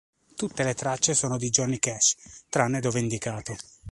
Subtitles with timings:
[0.35, 2.15] Tutte le tracce sono di Johnny Cash,
[2.49, 3.55] tranne dove indicato.